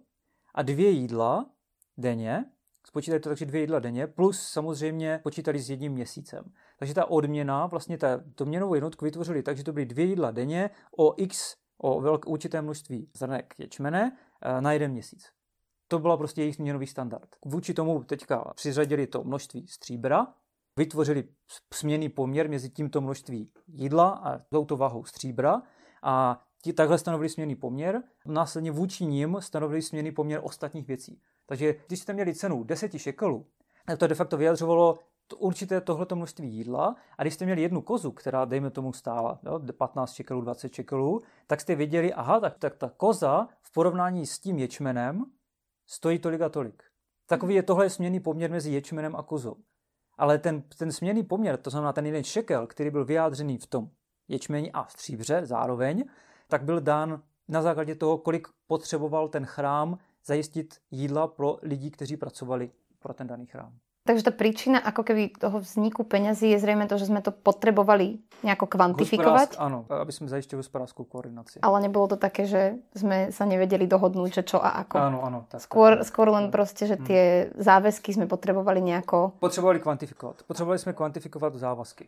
[0.55, 1.49] a dvě jídla
[1.97, 2.45] denně,
[2.87, 6.51] spočítali to takže dvě jídla denně, plus samozřejmě počítali s jedním měsícem.
[6.79, 10.31] Takže ta odměna, vlastně ta, to měnovou jednotku vytvořili tak, že to byly dvě jídla
[10.31, 15.29] denně o x, o velké určité množství zrnek ječmene eh, na jeden měsíc.
[15.87, 17.29] To byla prostě jejich měnový standard.
[17.45, 20.27] Vůči tomu teďka přiřadili to množství stříbra,
[20.77, 21.23] vytvořili
[21.73, 25.61] směný poměr mezi tímto množství jídla a touto váhou stříbra
[26.03, 31.21] a ti takhle stanovili směný poměr, následně vůči ním stanovili směný poměr ostatních věcí.
[31.45, 33.45] Takže když jste měli cenu 10 šekelů,
[33.85, 37.81] tak to de facto vyjadřovalo to určité tohleto množství jídla a když jste měli jednu
[37.81, 42.57] kozu, která dejme tomu stála jo, 15 šekelů, 20 šekelů, tak jste věděli, aha, tak,
[42.57, 45.25] tak ta koza v porovnání s tím ječmenem
[45.87, 46.83] stojí tolik a tolik.
[47.25, 49.55] Takový je tohle směný poměr mezi ječmenem a kozou.
[50.17, 53.89] Ale ten, ten směný poměr, to znamená ten jeden šekel, který byl vyjádřený v tom
[54.27, 56.03] ječmeni a stříbře zároveň,
[56.47, 62.17] tak byl dán na základě toho, kolik potřeboval ten chrám zajistit jídla pro lidi, kteří
[62.17, 63.79] pracovali pro ten daný chrám.
[64.01, 68.17] Takže ta príčina ako keby toho vzniku peňazí je zrejme to, že sme to potrebovali
[68.41, 69.61] nejako kvantifikovať.
[69.61, 71.61] Áno, aby sme zaistili hospodárskú koordináciu.
[71.61, 74.97] Ale nebolo to také, že sme sa nevedeli dohodnúť, že čo a ako.
[74.97, 75.39] Áno, áno.
[75.45, 77.61] Tak, skôr, tak, skôr len proste, že tie hmm.
[77.61, 79.37] záväzky sme potrebovali nejako...
[79.37, 80.49] Potrebovali kvantifikovať.
[80.49, 82.05] Potrebovali sme kvantifikovať záväzky.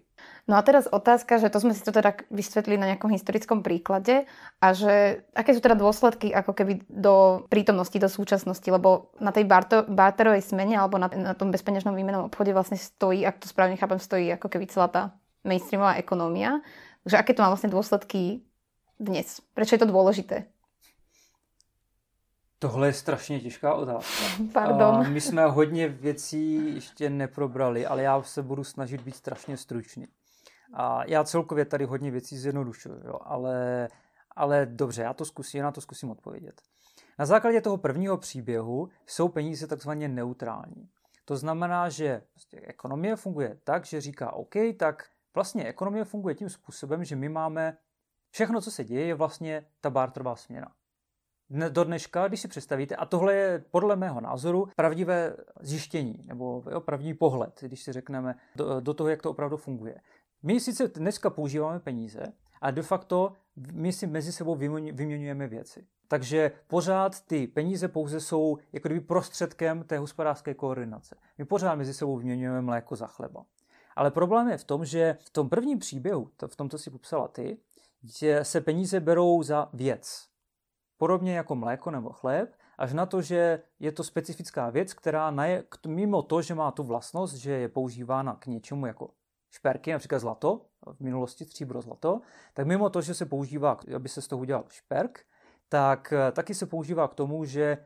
[0.49, 4.25] No a teraz otázka, že to sme si to teda vysvetlili na nejakom historickom príklade
[4.57, 9.45] a že aké sú teda dôsledky ako keby do prítomnosti, do súčasnosti, lebo na tej
[9.85, 13.75] barterovej smene alebo na, na tom bezpeňažnom peňažnom výmenom obchode vlastne stojí, ak to správne
[13.75, 15.01] chápem, stojí ako keby celá tá
[15.43, 16.63] mainstreamová ekonómia.
[17.03, 18.47] Takže aké to má vlastne dôsledky
[18.95, 19.43] dnes?
[19.51, 20.47] Prečo je to dôležité?
[22.59, 24.23] Tohle je strašně těžká otázka.
[24.53, 24.95] Pardon.
[24.95, 30.07] A my jsme hodně věcí ještě neprobrali, ale já se budu snažit být strašně stručný.
[30.73, 33.87] A já celkově tady hodně věcí zjednodušuju, jo, ale,
[34.35, 36.61] ale dobře, já to zkusím, já na to zkusím odpovědět.
[37.19, 40.89] Na základě toho prvního příběhu jsou peníze takzvaně neutrální.
[41.25, 46.49] To znamená, že prostě ekonomie funguje tak, že říká OK, tak vlastně ekonomie funguje tím
[46.49, 47.77] způsobem, že my máme
[48.31, 50.71] všechno, co se děje, je vlastně ta barterová směna.
[51.69, 56.81] Do dneška, když si představíte, a tohle je podle mého názoru pravdivé zjištění, nebo jo,
[56.81, 60.01] pravdivý pohled, když si řekneme do, do toho, jak to opravdu funguje.
[60.43, 63.33] My sice dneska používáme peníze, a de facto
[63.71, 65.87] my si mezi sebou vyměňujeme věci.
[66.13, 71.15] Takže pořád ty peníze pouze jsou jako kdyby prostředkem té hospodářské koordinace.
[71.37, 73.45] My pořád mezi sebou vyměňujeme mléko za chleba.
[73.95, 76.89] Ale problém je v tom, že v tom prvním příběhu, to v tom, co si
[76.89, 77.57] popsala ty,
[78.03, 80.27] že se peníze berou za věc.
[80.97, 85.63] Podobně jako mléko nebo chléb, až na to, že je to specifická věc, která naje,
[85.87, 89.09] mimo to, že má tu vlastnost, že je používána k něčemu jako
[89.49, 90.61] šperky, například zlato,
[90.93, 92.21] v minulosti stříbro zlato,
[92.53, 95.25] tak mimo to, že se používá, aby se z toho udělal šperk,
[95.73, 97.77] tak eh, taky se používá k tomu, že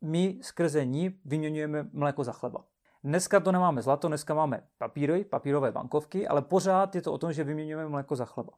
[0.00, 2.64] my skrze ní vyměňujeme mléko za chleba.
[3.04, 7.32] Dneska to nemáme zlato, dneska máme papíry, papírové bankovky, ale pořád je to o tom,
[7.32, 8.52] že vyměňujeme mléko za chleba.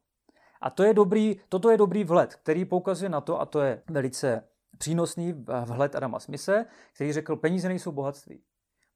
[0.61, 3.83] A to je dobrý, toto je dobrý vhled, který poukazuje na to, a to je
[3.89, 4.45] velice
[4.79, 8.43] přínosný vhled Adama Smise, který řekl, peníze nejsou bohatství.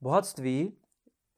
[0.00, 0.76] Bohatství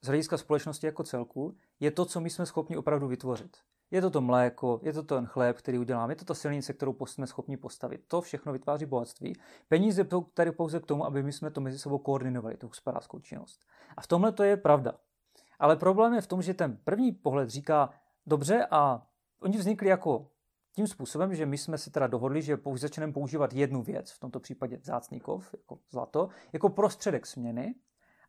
[0.03, 3.57] z hlediska společnosti jako celku je to, co my jsme schopni opravdu vytvořit.
[3.91, 6.97] Je to to mléko, je to ten chléb, který uděláme, je to ta silnice, kterou
[7.07, 8.01] jsme schopni postavit.
[8.09, 9.37] To všechno vytváří bohatství.
[9.69, 13.61] Peníze tady pouze k tomu, aby my jsme to mezi sebou koordinovali, tu hospodářskou činnost.
[13.97, 14.93] A v tomhle to je pravda.
[15.59, 17.91] Ale problém je v tom, že ten první pohled říká,
[18.27, 19.07] dobře, a
[19.41, 20.31] oni vznikli jako
[20.73, 24.41] tím způsobem, že my jsme si teda dohodli, že začneme používat jednu věc, v tomto
[24.41, 27.75] případě vzácníkov, jako zlato, jako prostředek směny.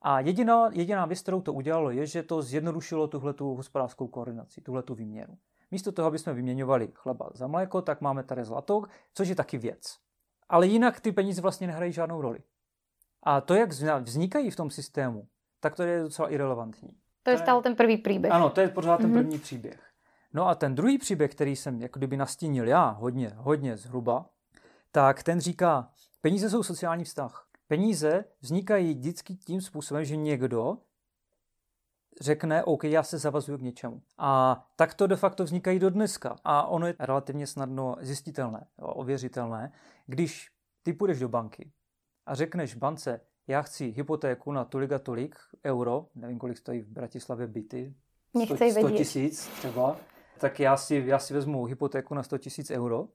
[0.01, 4.83] A jediná, jediná věc, kterou to udělalo, je, že to zjednodušilo tuhle hospodářskou koordinaci, tuhle
[4.95, 5.37] výměnu.
[5.71, 8.81] Místo toho, aby jsme vyměňovali chleba za mléko, tak máme tady zlato,
[9.13, 9.97] což je taky věc.
[10.49, 12.39] Ale jinak ty peníze vlastně nehrají žádnou roli.
[13.23, 15.27] A to, jak vznikají v tom systému,
[15.59, 16.97] tak to je docela irrelevantní.
[17.23, 18.33] To je stále ten první příběh.
[18.33, 19.13] Ano, to je pořád ten mm-hmm.
[19.13, 19.83] první příběh.
[20.33, 24.25] No a ten druhý příběh, který jsem jako kdyby nastínil já hodně, hodně zhruba,
[24.91, 25.89] tak ten říká,
[26.21, 27.46] peníze jsou sociální vztah.
[27.67, 30.77] Peníze vznikají vždycky tím způsobem, že někdo
[32.21, 34.01] řekne, OK, já se zavazuju k něčemu.
[34.17, 36.35] A tak to de facto vznikají do dneska.
[36.43, 39.71] A ono je relativně snadno zjistitelné, ověřitelné,
[40.05, 40.51] když
[40.83, 41.71] ty půjdeš do banky
[42.25, 46.87] a řekneš bance, já chci hypotéku na tolik a tolik euro, nevím, kolik stojí v
[46.87, 47.95] Bratislavě byty,
[48.45, 49.97] 100, 100 tisíc třeba,
[50.39, 53.07] tak já si, já si vezmu hypotéku na 100 tisíc euro,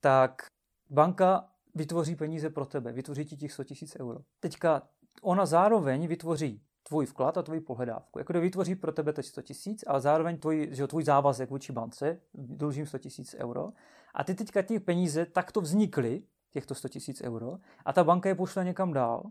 [0.00, 0.46] tak
[0.90, 4.18] banka vytvoří peníze pro tebe, vytvoří ti těch 100 tisíc euro.
[4.40, 4.82] Teďka
[5.22, 8.18] ona zároveň vytvoří tvůj vklad a tvůj pohledávku.
[8.18, 12.20] Jako vytvoří pro tebe teď 100 tisíc, ale zároveň tvůj, že tvůj závazek vůči bance,
[12.34, 13.70] dlužím 100 tisíc euro.
[14.14, 18.34] A ty teďka ty peníze takto vznikly, těchto 100 tisíc euro, a ta banka je
[18.34, 19.30] pošle někam dál,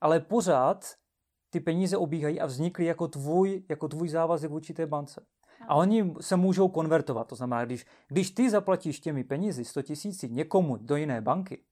[0.00, 0.94] ale pořád
[1.50, 5.26] ty peníze obíhají a vznikly jako tvůj, jako tvůj závazek vůči té bance.
[5.68, 7.28] A oni se můžou konvertovat.
[7.28, 11.64] To znamená, když, když ty zaplatíš těmi penězi 100 tisíci někomu do jiné banky,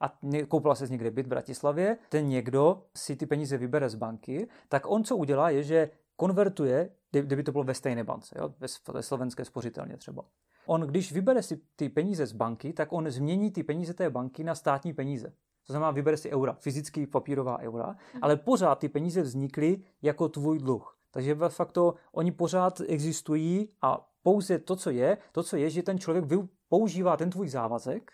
[0.00, 4.48] a koupila se někde byt v Bratislavě, ten někdo si ty peníze vybere z banky,
[4.68, 8.54] tak on co udělá je, že konvertuje, kdyby to bylo ve stejné bance, jo,
[8.92, 10.24] ve slovenské spořitelně třeba.
[10.66, 14.44] On, když vybere si ty peníze z banky, tak on změní ty peníze té banky
[14.44, 15.32] na státní peníze.
[15.66, 18.22] To znamená, vybere si eura, fyzický papírová eura, mhm.
[18.22, 20.96] ale pořád ty peníze vznikly jako tvůj dluh.
[21.10, 25.82] Takže ve facto oni pořád existují a pouze to, co je, to, co je, že
[25.82, 26.24] ten člověk
[26.68, 28.12] používá ten tvůj závazek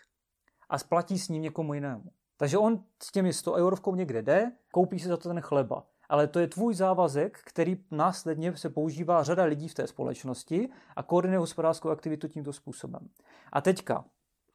[0.69, 2.03] a splatí s ním někomu jinému.
[2.37, 5.83] Takže on s těmi 100 eurovkou někde jde, koupí si za to ten chleba.
[6.09, 11.03] Ale to je tvůj závazek, který následně se používá řada lidí v té společnosti a
[11.03, 13.09] koordinuje hospodářskou aktivitu tímto způsobem.
[13.51, 14.05] A teďka,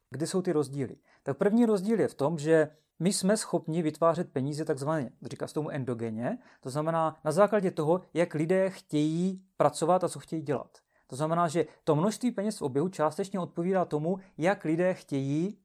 [0.09, 0.95] kde jsou ty rozdíly?
[1.23, 5.53] Tak první rozdíl je v tom, že my jsme schopni vytvářet peníze takzvaně, říká se
[5.53, 10.77] tomu endogeně, to znamená na základě toho, jak lidé chtějí pracovat a co chtějí dělat.
[11.07, 15.57] To znamená, že to množství peněz v oběhu částečně odpovídá tomu, jak lidé chtějí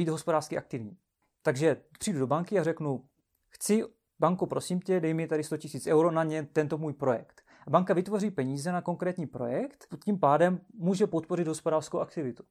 [0.00, 0.96] být hospodářsky aktivní.
[1.42, 3.04] Takže přijdu do banky a řeknu,
[3.48, 3.84] chci
[4.18, 7.42] banku, prosím tě, dej mi tady 100 000 euro na ně, tento můj projekt.
[7.66, 12.44] A banka vytvoří peníze na konkrétní projekt, tím pádem může podpořit hospodářskou aktivitu.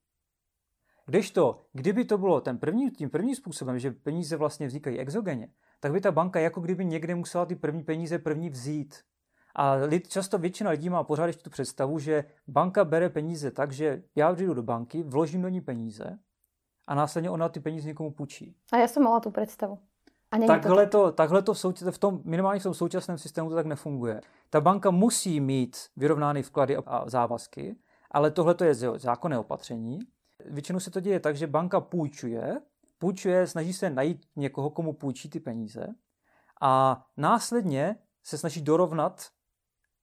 [1.06, 5.92] Kdežto, kdyby to bylo ten první, tím prvním způsobem, že peníze vlastně vznikají exogeně, tak
[5.92, 8.96] by ta banka jako kdyby někde musela ty první peníze první vzít.
[9.56, 13.72] A lid, často většina lidí má pořád ještě tu představu, že banka bere peníze tak,
[13.72, 16.20] že já přijdu do banky, vložím do ní peníze
[16.90, 18.56] a následně ona ty peníze někomu půjčí.
[18.72, 19.80] A já jsem mala tu představu.
[20.32, 23.50] A takhle to, to, takhle to v, souč- v tom, minimálně v tom současném systému
[23.50, 24.22] to tak nefunguje.
[24.50, 27.76] Ta banka musí mít vyrovnány vklady a závazky,
[28.12, 30.00] ale tohle je zákonné opatření.
[30.46, 32.62] Většinou se to děje tak, že banka půjčuje,
[32.98, 35.88] půjčuje, snaží se najít někoho, komu půjčí ty peníze
[36.62, 39.28] a následně se snaží dorovnat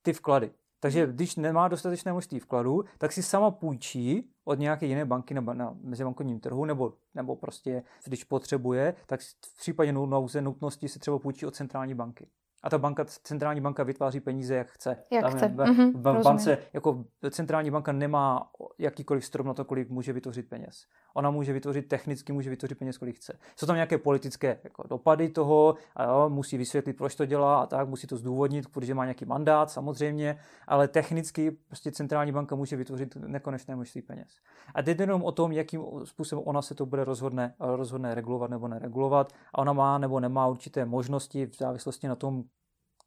[0.03, 0.51] ty vklady.
[0.81, 1.15] Takže hmm.
[1.15, 5.77] když nemá dostatečné množství vkladů, tak si sama půjčí od nějaké jiné banky na, na
[5.81, 11.47] mezibankovním trhu, nebo, nebo prostě, když potřebuje, tak v případě nouze nutnosti si třeba půjčí
[11.47, 12.29] od centrální banky
[12.63, 14.97] a ta banka, centrální banka vytváří peníze, jak chce.
[15.11, 15.49] Jak Tam chce.
[15.49, 20.49] V, mm-hmm, v bance, jako centrální banka nemá jakýkoliv strop na to, kolik může vytvořit
[20.49, 20.87] peněz.
[21.15, 23.39] Ona může vytvořit technicky, může vytvořit peněz, kolik chce.
[23.57, 27.67] Jsou tam nějaké politické jako, dopady toho, a jo, musí vysvětlit, proč to dělá a
[27.67, 32.77] tak, musí to zdůvodnit, protože má nějaký mandát samozřejmě, ale technicky prostě centrální banka může
[32.77, 34.29] vytvořit nekonečné množství peněz.
[34.75, 38.69] A jde jenom o tom, jakým způsobem ona se to bude rozhodne, rozhodne regulovat nebo
[38.69, 42.45] neregulovat a ona má nebo nemá určité možnosti v závislosti na tom,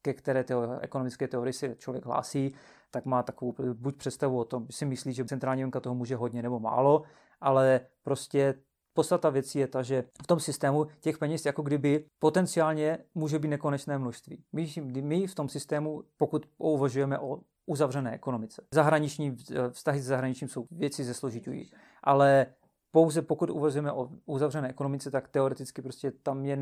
[0.02, 2.56] ke které teo, ekonomické teorii se člověk hlásí,
[2.92, 6.42] tak má takovou buď představu o tom, si myslí, že centrální banka toho může hodně
[6.42, 7.04] nebo málo,
[7.42, 8.54] ale prostě
[8.94, 13.48] podstata věcí je ta, že v tom systému těch peněz jako kdyby potenciálně může být
[13.48, 14.44] nekonečné množství.
[14.54, 14.68] My,
[15.02, 19.38] my v tom systému, pokud uvažujeme o uzavřené ekonomice, zahraniční
[19.72, 21.72] vztahy s zahraničím jsou věci zesložitují,
[22.04, 22.46] ale
[22.92, 26.58] pouze pokud uvažujeme o uzavřené ekonomice, tak teoreticky prostě tam je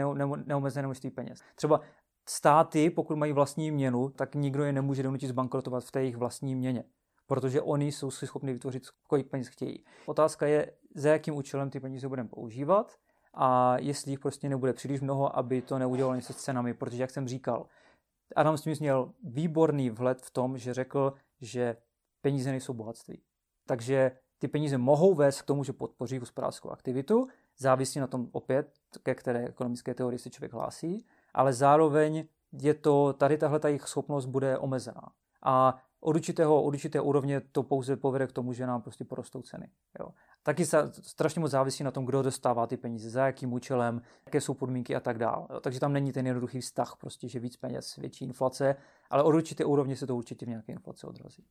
[0.46, 1.40] neomezené množství peněz.
[1.56, 1.82] Třeba
[2.30, 6.56] státy, pokud mají vlastní měnu, tak nikdo je nemůže donutit zbankrotovat v té jejich vlastní
[6.56, 6.84] měně,
[7.28, 9.84] protože oni jsou si schopni vytvořit, kolik peněz chtějí.
[10.06, 12.96] Otázka je, za jakým účelem ty peníze budeme používat
[13.34, 17.12] a jestli jich prostě nebude příliš mnoho, aby to neudělalo něco s cenami, protože jak
[17.12, 17.68] jsem říkal,
[18.36, 21.78] Adam Smith měl výborný vhled v tom, že řekl, že
[22.22, 23.22] peníze nejsou bohatství.
[23.66, 28.74] Takže ty peníze mohou vést k tomu, že podpoří hospodářskou aktivitu, závisí na tom opět,
[29.04, 31.06] ke které ekonomické teorii se člověk hlásí,
[31.38, 32.26] ale zároveň
[32.62, 35.14] je to, tady tahle ta jejich schopnost bude omezená.
[35.46, 39.42] A od určitého, od určité úrovně to pouze povede k tomu, že nám prostě porostou
[39.42, 39.70] ceny.
[40.00, 40.10] Jo.
[40.44, 44.42] Taky se strašně moc závisí na tom, kdo dostává ty peníze, za jakým účelem, jaké
[44.42, 45.48] jsou podmínky a tak dále.
[45.62, 48.76] Takže tam není ten jednoduchý vztah, prostě, že víc peněz, větší inflace,
[49.10, 51.44] ale od určité úrovně se to určitě v nějaké inflaci odrazí.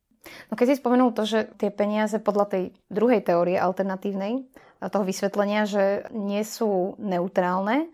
[0.51, 4.43] No keď si spomenul to, že tie peniaze podľa tej druhej teórie alternatívnej,
[4.91, 7.87] toho vysvetlenia, že nie sú neutrálne,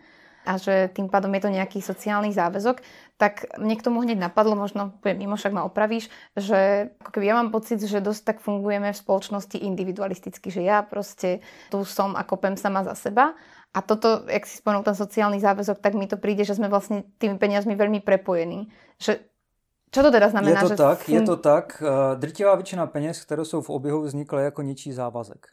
[0.43, 2.83] a že tým pádom je to nejaký sociálny záväzok,
[3.17, 7.35] tak mne k tomu hneď napadlo, možno mimo však ma opravíš, že ako keby ja
[7.39, 11.39] mám pocit, že dosť tak fungujeme v spoločnosti individualisticky, že ja proste
[11.71, 13.33] tu som a kopem sama za seba
[13.73, 17.09] a toto, jak si spomenul ten sociálny záväzok, tak mi to príde, že sme vlastne
[17.17, 18.69] tými peniazmi veľmi prepojení.
[19.01, 19.25] Že
[19.93, 20.61] čo to teda znamená?
[20.61, 21.13] Je to že tak, fun...
[21.13, 21.65] je to tak.
[21.81, 25.47] Eh, drtivá většina peněz, které jsou v oběhu, vznikla jako něčí závazek.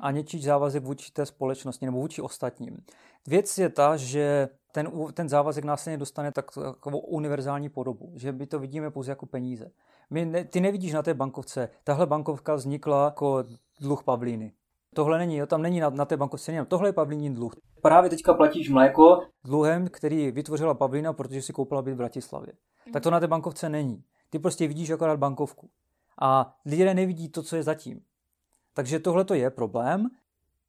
[0.00, 2.78] A něčí závazek vůči té společnosti nebo vůči ostatním.
[3.26, 8.58] Věc je ta, že ten, ten závazek následně dostane takovou univerzální podobu, že my to
[8.58, 9.70] vidíme pouze jako peníze.
[10.10, 13.44] My ne, ty nevidíš na té bankovce, tahle bankovka vznikla jako
[13.80, 14.52] dluh Pavlíny.
[14.94, 17.52] Tohle není, jo, tam není na, na té bankovce, není, tohle je Pavlínin dluh.
[17.82, 22.52] Právě teďka platíš mléko dluhem, který vytvořila Pavlína, protože si koupila byt v Bratislavě.
[22.92, 24.04] Tak to na té bankovce není.
[24.30, 25.70] Ty prostě vidíš akorát bankovku.
[26.20, 28.00] A lidé nevidí to, co je zatím.
[28.74, 30.10] Takže tohle to je problém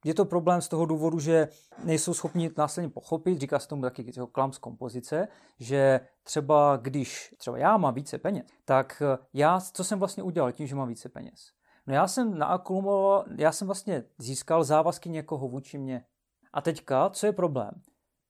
[0.04, 1.48] je to problém z toho důvodu, že
[1.84, 5.28] nejsou schopni následně pochopit, říká se tomu taky klam z kompozice,
[5.60, 10.68] že třeba když třeba já mám více peněz, tak já, co jsem vlastně udělal tím,
[10.68, 11.52] že mám více peněz?
[11.88, 16.06] No já jsem naakumuloval, já jsem vlastně získal závazky někoho vůči mě.
[16.54, 17.82] A teďka, co je problém?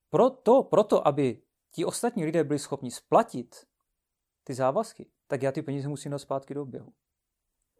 [0.09, 3.55] Proto, proto, aby ti ostatní lidé byli schopni splatit
[4.43, 6.93] ty závazky, tak já ty peníze musím dát zpátky do oběhu.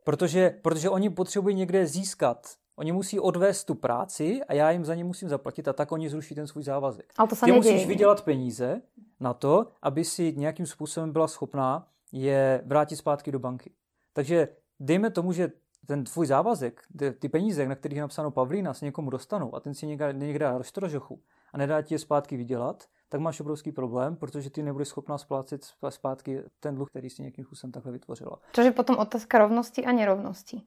[0.03, 4.95] Protože, protože oni potřebují někde získat Oni musí odvést tu práci a já jim za
[4.95, 7.13] ně musím zaplatit a tak oni zruší ten svůj závazek.
[7.17, 7.73] Ale to se Ty neděje.
[7.73, 8.81] musíš vydělat peníze
[9.19, 13.73] na to, aby si nějakým způsobem byla schopná je vrátit zpátky do banky.
[14.13, 14.47] Takže
[14.79, 15.51] dejme tomu, že
[15.85, 16.81] ten tvůj závazek,
[17.19, 20.57] ty peníze, na kterých je napsáno Pavlína, se někomu dostanou a ten si někde, někde
[20.57, 21.21] roztrožochu
[21.53, 22.83] a nedá ti je zpátky vydělat,
[23.13, 27.45] tak máš obrovský problém, protože ty nebudeš schopná splácet zpátky ten dluh, který si nějakým
[27.45, 28.39] způsobem takhle vytvořila.
[28.54, 30.62] Což je potom otázka rovnosti a nerovnosti.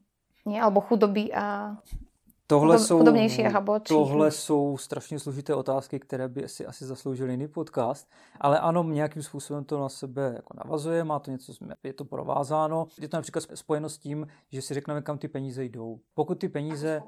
[0.47, 0.63] Nie?
[0.63, 1.77] Alebo chudoby a
[2.49, 3.03] Tohle jsou,
[3.89, 8.09] tohle jsou strašně složité otázky, které by si asi zasloužily jiný podcast,
[8.41, 11.53] ale ano, nějakým způsobem to na sebe jako navazuje, má to něco,
[11.85, 12.87] je to provázáno.
[13.01, 15.99] Je to například spojeno s tím, že si řekneme, kam ty peníze jdou.
[16.15, 17.03] Pokud ty peníze,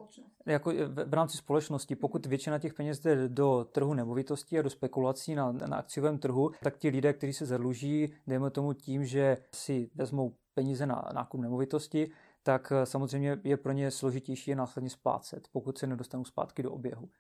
[0.47, 0.73] jako
[1.05, 5.53] v rámci společnosti, pokud většina těch peněz jde do trhu nemovitostí a do spekulací na,
[5.53, 10.33] na akciovém trhu, tak ti lidé, kteří se zadluží, dejme tomu tím, že si vezmou
[10.55, 12.11] peníze na nákup nemovitosti,
[12.49, 16.73] tak eh, samozřejmě je pro ně složitější je následně splácet, pokud se nedostanou zpátky do
[16.73, 17.11] oběhu.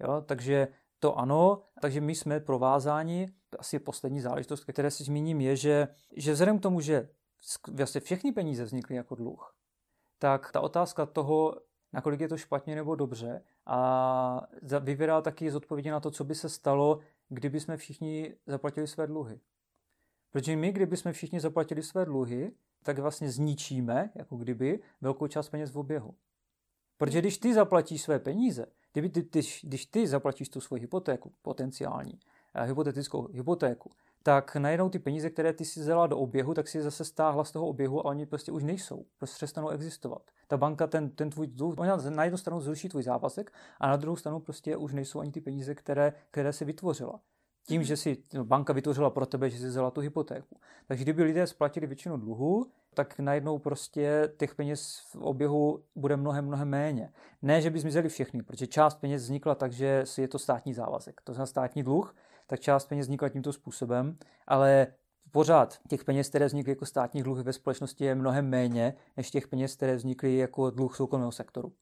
[0.00, 0.22] Jo?
[0.26, 3.32] Takže to ano, takže my jsme provázáni.
[3.58, 7.08] Asi poslední záležitost, které si zmíním, je, že, že vzhledem k tomu, že
[7.72, 9.56] vlastně všechny peníze vznikly jako dluh,
[10.18, 11.60] tak ta otázka toho,
[11.92, 14.40] nakolik je to špatně nebo dobře, a
[14.80, 16.98] vyvírá taky zodpovědi na to, co by se stalo,
[17.28, 19.40] kdyby jsme všichni zaplatili své dluhy.
[20.30, 25.48] Protože my, kdyby jsme všichni zaplatili své dluhy, tak vlastně zničíme, jako kdyby, velkou část
[25.48, 26.14] peněz v oběhu.
[26.96, 31.32] Protože když ty zaplatíš své peníze, kdyby ty, ty, když ty zaplatíš tu svoji hypotéku,
[31.42, 32.20] potenciální,
[32.54, 33.90] eh, hypotetickou hypotéku,
[34.22, 37.44] tak najednou ty peníze, které ty si vzala do oběhu, tak si je zase stáhla
[37.44, 40.22] z toho oběhu a oni prostě už nejsou, prostě přestanou existovat.
[40.46, 43.96] Ta banka ten, ten tvůj dluh, ona na jednu stranu zruší tvůj závazek a na
[43.96, 47.20] druhou stranu prostě už nejsou ani ty peníze, které, které se vytvořila
[47.68, 50.56] tím, že si banka vytvořila pro tebe, že si vzala tu hypotéku.
[50.86, 56.46] Takže kdyby lidé splatili většinu dluhu, tak najednou prostě těch peněz v oběhu bude mnohem,
[56.46, 57.12] mnohem méně.
[57.42, 61.20] Ne, že by zmizeli všechny, protože část peněz vznikla tak, že je to státní závazek.
[61.24, 64.86] To znamená státní dluh, tak část peněz vznikla tímto způsobem, ale
[65.30, 69.48] pořád těch peněz, které vznikly jako státní dluhy ve společnosti je mnohem méně, než těch
[69.48, 71.72] peněz, které vznikly jako dluh soukromého sektoru.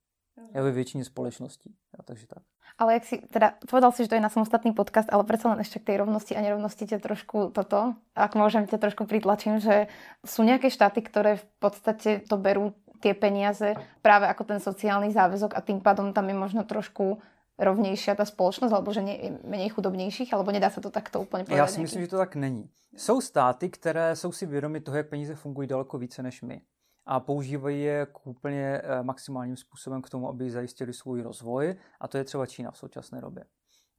[0.55, 1.75] Je ve většině společností.
[1.99, 2.43] Ja, takže tak.
[2.79, 5.65] Ale jak si, teda povedal si, že to je na samostatný podcast, ale predsa len
[5.65, 9.89] ešte k tej rovnosti a nerovnosti ťa trošku toto, ak môžem ťa trošku pritlačím, že
[10.21, 13.73] sú nejaké štáty, ktoré v podstate to berú tie peniaze
[14.05, 17.17] práve ako ten sociálny záväzok a tým pádom tam je možno trošku
[17.59, 19.01] rovnější ta společnost, alebo že
[19.45, 21.59] méně chudobnějších, alebo nedá se to takto úplně povedat?
[21.59, 22.69] Já si myslím, že to tak není.
[22.97, 26.61] Jsou státy, které jsou si vědomi toho, jak peníze fungují daleko více než my
[27.07, 32.09] a používají je k úplně eh, maximálním způsobem k tomu, aby zajistili svůj rozvoj a
[32.09, 33.45] to je třeba Čína v současné době.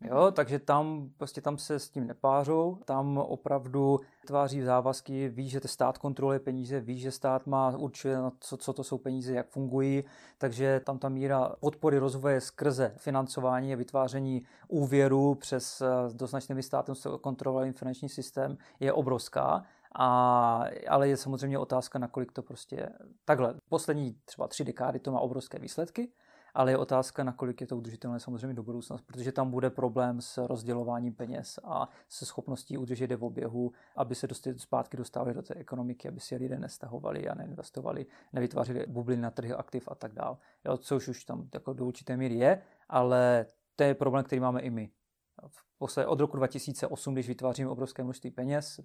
[0.02, 5.60] Jo, takže tam, prostě tam se s tím nepářou, tam opravdu tváří závazky, ví, že
[5.66, 10.04] stát kontroluje peníze, ví, že stát má určuje, co, co to jsou peníze, jak fungují,
[10.38, 16.96] takže tam ta míra podpory rozvoje skrze financování a vytváření úvěru přes eh, doznačnými státem
[17.22, 19.64] kontrolovaný finanční systém je obrovská.
[19.96, 22.90] A, ale je samozřejmě otázka, nakolik to prostě
[23.26, 23.56] takhle.
[23.70, 26.12] Poslední třeba tři dekády to má obrovské výsledky,
[26.54, 30.48] ale je otázka, nakolik je to udržitelné samozřejmě do budoucna, protože tam bude problém s
[30.48, 35.42] rozdělováním peněz a se schopností udržet je v oběhu, aby se dosti, zpátky dostávali do
[35.42, 40.14] té ekonomiky, aby si lidé nestahovali a neinvestovali, nevytvářeli bubliny na trhy aktiv a tak
[40.14, 40.38] dále.
[40.78, 44.70] Což už tam jako do určité míry je, ale to je problém, který máme i
[44.70, 44.90] my.
[46.08, 48.80] Od roku 2008, když vytváříme obrovské množství peněz,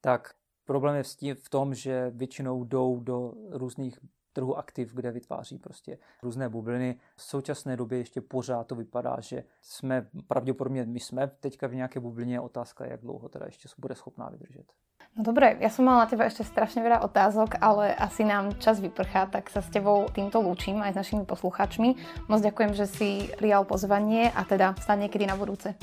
[0.00, 0.34] tak
[0.64, 3.98] problém je v tom, že většinou jdou do různých
[4.32, 6.96] trhu aktiv, kde vytváří prostě různé bubliny.
[7.16, 12.00] V současné době ještě pořád to vypadá, že jsme pravděpodobně, my jsme teďka v nějaké
[12.00, 14.72] bublině, otázka jak dlouho teda ještě bude schopná vydržet.
[15.16, 18.78] No dobré, ja som mala na teba ešte strašne veľa otázok, ale asi nám čas
[18.78, 21.98] vyprchá, tak sa s tebou týmto lúčim aj s našimi poslucháčmi.
[22.30, 25.74] Moc ďakujem, že si prijal pozvanie a teda stane niekedy na budúce.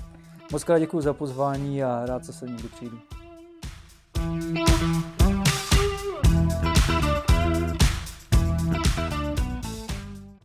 [0.52, 3.25] Moc krát děkuji za pozvání a rád se někdy přijdu.